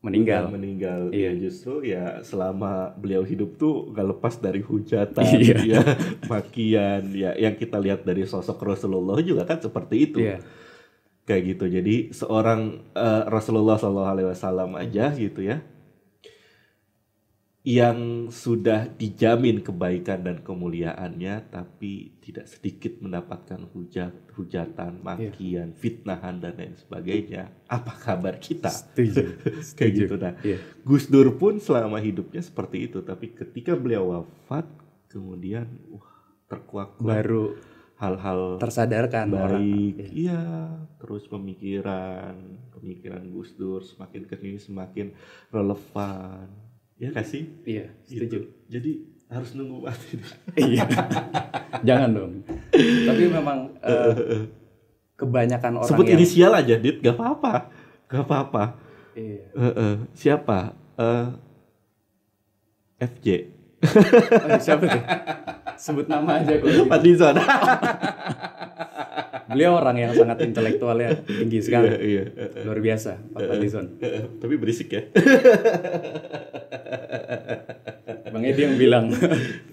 [0.00, 0.48] meninggal.
[0.48, 1.00] Udah meninggal.
[1.12, 1.30] Iya.
[1.36, 5.56] ya justru ya selama beliau hidup tuh gak lepas dari hujatan Iya.
[5.60, 5.80] ya
[6.24, 7.30] makian ya.
[7.36, 10.18] Yang kita lihat dari sosok Rasulullah juga kan seperti itu.
[10.24, 10.40] Iya.
[11.28, 11.64] kayak gitu.
[11.70, 15.62] Jadi seorang eh, Rasulullah Shallallahu Alaihi Wasallam aja gitu ya
[17.60, 26.56] yang sudah dijamin kebaikan dan kemuliaannya tapi tidak sedikit mendapatkan hujat hujatan makian fitnahan dan
[26.56, 27.52] lain sebagainya.
[27.68, 28.72] Apa kabar kita?
[28.72, 29.44] Setuju.
[29.76, 30.14] Kayak gitu.
[30.16, 30.56] Nah Iya.
[30.88, 34.64] Gus Dur pun selama hidupnya seperti itu tapi ketika beliau wafat
[35.12, 36.08] kemudian wah
[36.48, 37.60] terkuak baru
[38.00, 39.60] hal-hal tersadarkan orang.
[39.60, 40.08] baik.
[40.16, 40.40] Iya.
[40.96, 42.40] Terus pemikiran
[42.72, 45.12] pemikiran Gus Dur semakin ke sini semakin
[45.52, 46.69] relevan
[47.00, 48.44] ya kasih iya setuju.
[48.68, 50.20] Jadi harus nunggu mati
[50.60, 50.84] iya.
[51.88, 52.32] Jangan dong.
[52.76, 54.44] Tapi memang eh,
[55.16, 57.00] kebanyakan orang sebut yang inisial aja dit.
[57.00, 57.72] Gak apa-apa.
[58.04, 58.64] Gak apa-apa.
[59.16, 59.42] Iya.
[59.56, 60.76] Eh, eh, siapa?
[61.00, 61.28] Eh,
[63.00, 65.02] FJ Oh, siapa tuh
[65.80, 67.36] sebut nama aja kok Fadlizon
[69.50, 71.90] beliau orang yang sangat intelektualnya tinggi sekali.
[71.90, 72.22] iya.
[72.30, 75.02] Iya luar biasa Pak Fadlizon Eh, eh, tapi berisik ya.
[78.30, 79.10] Bang Edi yang bilang.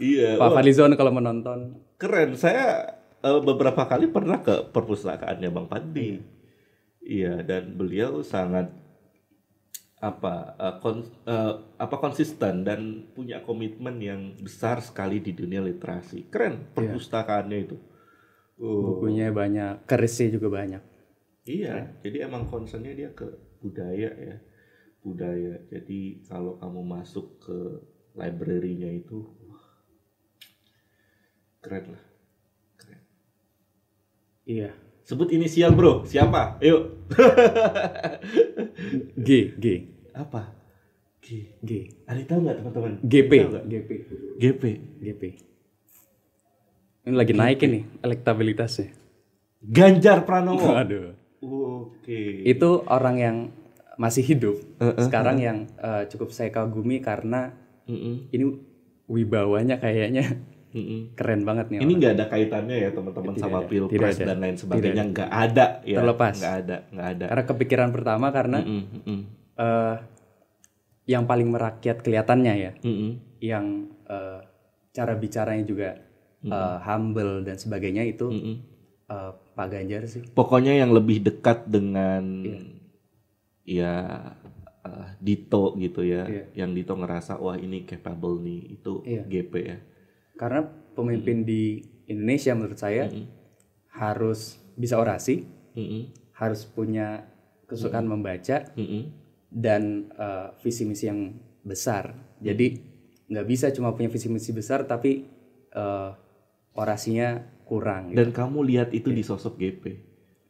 [0.02, 1.78] Iya Pak Fadlizon kalau menonton.
[2.02, 2.34] Keren.
[2.34, 6.17] Saya eh, beberapa kali pernah ke perpustakaannya Bang Pandi.
[7.06, 8.74] Iya dan beliau sangat
[9.98, 16.30] apa eh, kon- eh, apa konsisten dan punya komitmen yang besar sekali di dunia literasi.
[16.30, 17.78] Keren perpustakaannya itu.
[18.58, 20.84] Oh, bukunya banyak kerisnya juga banyak.
[21.48, 23.26] Iya jadi emang concernnya dia ke
[23.62, 24.38] budaya ya.
[25.02, 27.58] Budaya jadi kalau kamu masuk ke
[28.18, 29.26] library-nya itu
[31.62, 32.04] keren lah.
[32.78, 33.02] Keren.
[34.46, 36.04] Iya sebut inisial bro.
[36.04, 36.60] Siapa?
[36.60, 37.08] Yuk
[39.28, 39.65] G G.
[40.12, 40.52] Apa?
[41.24, 41.56] G.
[41.63, 41.72] G.
[42.04, 42.91] Ada tahu nggak teman-teman?
[43.08, 43.32] GP?
[43.72, 43.89] GP
[44.36, 44.63] GP
[45.00, 45.24] GP
[47.08, 48.91] ini lagi naik ini elektabilitasnya.
[49.63, 50.76] Ganjar Pranowo.
[50.76, 52.20] Aduh oke.
[52.43, 53.38] Itu orang yang
[53.96, 54.60] masih hidup
[55.00, 57.56] sekarang yang eh, cukup saya kagumi karena
[57.88, 58.46] Mm-mm, ini
[59.08, 60.43] wibawanya kayaknya
[60.78, 61.02] mm-mm.
[61.18, 64.26] keren banget nih ini nggak ada kaitannya ya teman-teman Tidak sama ada, pilpres ada.
[64.30, 66.36] dan lain sebagainya nggak ada ya Terlepas.
[66.38, 69.20] nggak ada nggak ada karena kepikiran pertama karena mm-mm,
[69.58, 69.96] eh,
[71.08, 73.12] yang paling merakyat kelihatannya ya mm-mm.
[73.42, 73.66] yang
[74.06, 74.40] eh,
[74.92, 75.90] cara bicaranya juga
[76.44, 78.56] eh, humble dan sebagainya itu Mm-mm.
[79.08, 82.46] eh, Pak Ganjar sih Pokoknya yang lebih dekat dengan
[83.63, 83.94] ya
[84.84, 86.44] eh, Dito gitu ya, Iya.
[86.56, 89.24] yang Dito ngerasa wah ini capable nih itu Iya.
[89.26, 89.78] GP ya.
[90.38, 93.10] Karena pemimpin di Indonesia menurut saya
[93.91, 96.13] harus bisa orasi, Mm-mm.
[96.38, 97.26] harus punya
[97.65, 99.12] kesukaan membaca Mm-mm.
[99.50, 101.34] dan eh, visi misi yang
[101.65, 102.13] besar.
[102.39, 102.78] Jadi
[103.28, 105.26] nggak bisa cuma punya visi misi besar tapi
[105.73, 106.10] eh,
[106.78, 108.13] orasinya kurang.
[108.13, 108.21] gitu.
[108.21, 109.84] Dan kamu lihat itu di sosok GP.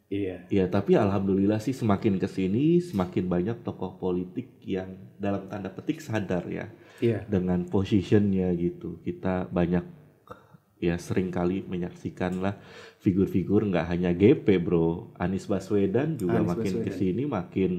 [0.08, 5.68] Iya, Ya, tapi alhamdulillah sih semakin ke sini semakin banyak tokoh politik yang dalam tanda
[5.68, 6.72] petik sadar ya
[7.02, 9.02] iya, dengan positionnya gitu.
[9.02, 9.86] Kita banyak
[10.78, 12.54] ya sering kali menyaksikan lah
[13.02, 16.98] figur-figur nggak hanya GP bro, Anies Baswedan juga Anies makin Baswedan.
[16.98, 17.72] sini makin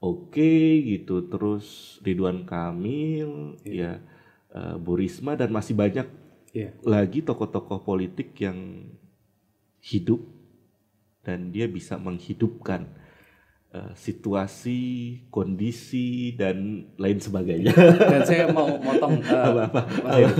[0.00, 1.28] oke gitu.
[1.28, 4.00] Terus Ridwan Kamil, ya
[4.52, 6.08] eh, Bu Risma dan masih banyak
[6.56, 8.88] iya, lagi tokoh-tokoh politik yang
[9.82, 10.22] hidup
[11.22, 12.86] dan dia bisa menghidupkan
[13.72, 14.80] eh, situasi,
[15.28, 17.72] kondisi dan lain sebagainya.
[17.98, 19.80] Dan saya mau motong Apa-apa.
[20.04, 20.36] Mas Heru.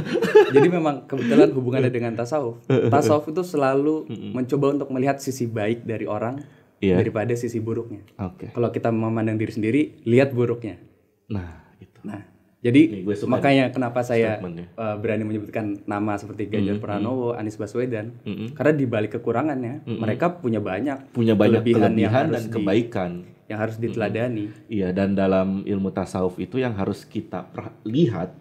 [0.53, 2.61] Jadi memang kebetulan hubungannya dengan tasawuf.
[2.69, 6.41] Tasawuf itu selalu mencoba untuk melihat sisi baik dari orang
[6.83, 6.99] Iya.
[6.99, 8.03] daripada sisi buruknya.
[8.19, 8.51] Oke.
[8.51, 10.83] Kalau kita memandang diri sendiri, lihat buruknya.
[11.31, 12.03] Nah, itu.
[12.03, 12.27] Nah,
[12.63, 18.55] jadi gue makanya kenapa saya eh, berani menyebutkan nama seperti Ganjar Pranowo, Anies Baswedan, Mm-mm.
[18.55, 22.55] karena di balik kekurangannya, mereka punya banyak Punya banyak Kelebihan kelebihan, yang harus dan di-
[22.55, 23.11] kebaikan.
[23.51, 24.45] yang harus diteladani.
[24.67, 27.51] Iya, dan dalam ilmu tasawuf itu yang harus kita
[27.83, 28.33] lihat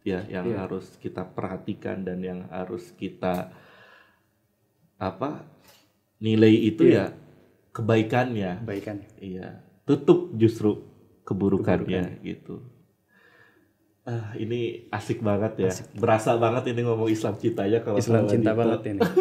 [0.00, 0.56] ya, yang Iya.
[0.62, 3.50] harus kita perhatikan dan yang harus kita
[4.96, 5.44] apa?
[6.18, 6.94] nilai itu Iya.
[6.94, 7.04] ya
[7.70, 8.62] kebaikannya.
[8.62, 8.96] Kebaikan.
[9.18, 10.82] Iya, tutup justru
[11.22, 12.62] keburukannya gitu.
[14.08, 15.72] Ah, ini asik banget ya.
[16.00, 18.60] Berasa banget ini ngomong Islam cintanya kalau Islam cinta Dito.
[18.64, 19.00] banget ini.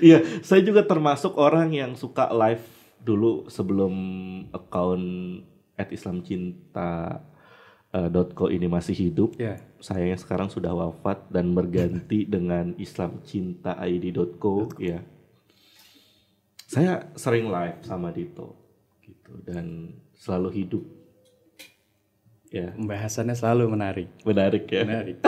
[0.00, 2.62] Iya, saya juga termasuk orang yang suka live
[3.02, 3.92] dulu sebelum
[4.48, 5.04] account
[5.76, 7.20] at islamcinta
[7.92, 9.36] eh, .co ini masih hidup.
[9.36, 15.02] ya, Sayangnya sekarang sudah wafat dan berganti dengan islamcintaid.co ya.
[16.70, 18.54] Saya sering live sama Dito
[19.02, 20.99] gitu dan selalu hidup.
[22.50, 24.10] Ya, pembahasannya selalu menarik.
[24.26, 24.82] menarik ya.
[24.82, 25.22] Menarik.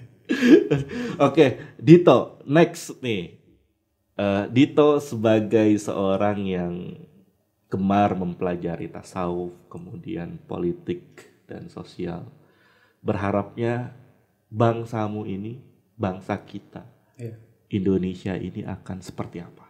[1.28, 3.36] Oke, Dito, next nih.
[4.16, 6.74] Eh, Dito sebagai seorang yang
[7.68, 11.04] gemar mempelajari tasawuf, kemudian politik
[11.44, 12.24] dan sosial,
[13.04, 13.92] berharapnya
[14.50, 15.60] bangsamu ini,
[15.94, 16.82] bangsa kita,
[17.20, 17.36] Iya.
[17.70, 19.68] Indonesia ini akan seperti apa?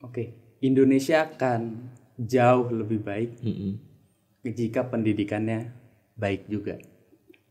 [0.00, 3.87] Oke, Indonesia akan jauh lebih baik Mm-mm.
[4.44, 5.72] Jika pendidikannya
[6.18, 6.78] baik juga.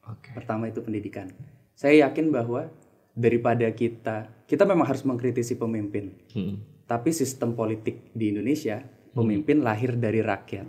[0.07, 0.31] Oke.
[0.35, 1.27] Pertama itu pendidikan.
[1.75, 2.71] Saya yakin bahwa
[3.17, 6.87] daripada kita kita memang harus mengkritisi pemimpin, Mm-mm.
[6.87, 8.79] tapi sistem politik di Indonesia
[9.11, 10.67] pemimpin lahir dari rakyat.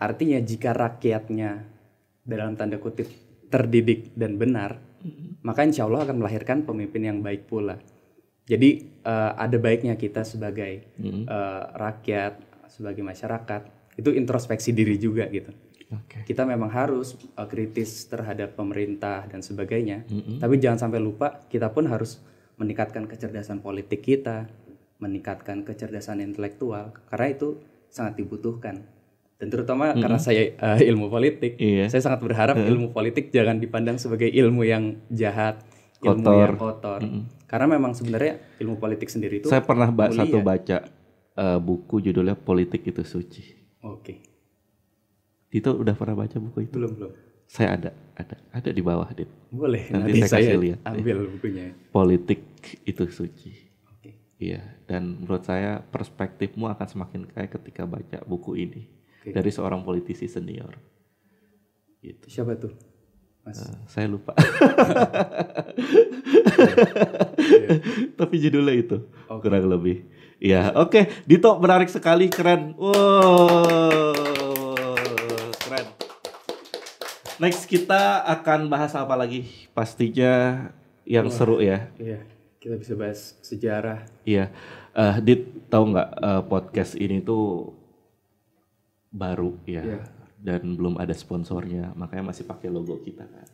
[0.00, 1.64] Artinya jika rakyatnya
[2.26, 3.06] dalam tanda kutip
[3.46, 4.82] terdidik dan benar,
[5.46, 7.78] maka insya Allah akan melahirkan pemimpin yang baik pula.
[8.46, 11.24] Jadi eh, ada baiknya kita sebagai Mm-mm.
[11.30, 12.34] eh, rakyat,
[12.66, 13.62] sebagai masyarakat
[13.96, 15.50] itu introspeksi diri juga gitu.
[15.88, 16.22] Oke.
[16.24, 20.38] Kita memang harus eh, kritis terhadap pemerintah dan sebagainya, Mm-mm.
[20.38, 22.18] tapi jangan sampai lupa kita pun harus
[22.54, 24.48] meningkatkan kecerdasan politik kita,
[24.96, 28.82] meningkatkan kecerdasan intelektual karena itu sangat dibutuhkan.
[29.36, 31.86] Dan terutama karena saya eh, ilmu politik, Iya.
[31.86, 35.60] saya sangat berharap ilmu politik jangan dipandang sebagai ilmu yang jahat,
[36.00, 36.34] ilmu Kotor.
[36.42, 37.00] yang kotor.
[37.46, 40.18] Karena memang sebenarnya ilmu politik sendiri itu Saya pernah ba- mulia.
[40.18, 40.78] satu baca
[41.36, 43.44] eh, buku judulnya Politik itu Suci.
[43.86, 44.18] Oke,
[45.46, 46.74] Dito udah pernah baca buku itu?
[46.74, 47.12] belum belum.
[47.46, 49.30] Saya ada, ada, ada di bawah, Dit.
[49.54, 50.78] Boleh Nanti nanti, saya kasih saya, lihat.
[50.82, 51.70] ambil bukunya.
[51.94, 52.42] Politik
[52.82, 53.54] itu suci.
[53.86, 54.18] Oke.
[54.42, 58.90] Iya, dan menurut saya perspektifmu akan semakin kaya ketika baca buku ini
[59.22, 59.30] Oke.
[59.30, 60.74] dari seorang politisi senior.
[62.02, 62.26] Gitu.
[62.26, 62.74] Siapa tuh?
[63.46, 63.62] Mas.
[63.62, 64.34] Eh, saya lupa.
[68.18, 68.98] Tapi judulnya itu
[69.30, 69.46] Oke.
[69.46, 70.02] kurang lebih.
[70.36, 71.24] Iya, oke.
[71.24, 72.76] Dito menarik sekali, keren.
[72.76, 74.12] Wow,
[75.56, 75.86] keren.
[77.36, 79.48] Next kita akan bahas apa lagi?
[79.72, 80.68] Pastinya
[81.08, 81.88] yang seru ya.
[81.96, 82.20] Iya,
[82.60, 84.04] kita bisa bahas sejarah.
[84.24, 84.52] Iya,
[84.96, 87.68] Eh, Dit tahu nggak eh, podcast ini tuh
[89.12, 90.00] baru ya, Iya.
[90.40, 93.44] dan belum ada sponsornya, makanya masih pakai logo kita kan.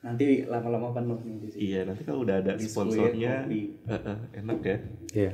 [0.00, 1.60] Nanti lama-lama penuh nih di sini.
[1.60, 4.76] Iya, nanti kalau udah ada Biskuit, sponsornya, eh, eh, enak ya,
[5.12, 5.32] Iya.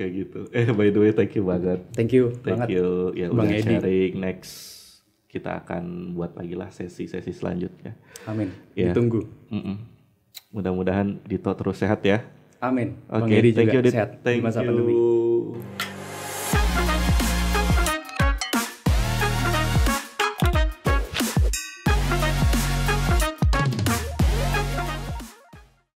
[0.00, 0.40] Kayak gitu.
[0.56, 2.68] Eh by the way, thank you banget, Thank you thank banget.
[2.72, 3.68] you ya Bang udah Edi.
[3.68, 4.12] sharing.
[4.16, 4.52] Next
[5.28, 7.94] kita akan buat lagi lah sesi-sesi selanjutnya.
[8.24, 8.48] Amin.
[8.72, 8.90] Iya.
[8.90, 9.28] Ditunggu.
[9.52, 9.76] Mm-mm.
[10.50, 12.24] Mudah-mudahan Dito terus sehat ya.
[12.58, 12.98] Amin.
[13.06, 13.92] Oke, Edi thank juga you, Dit.
[13.94, 14.48] sehat Thank you.
[14.48, 14.92] pandemi.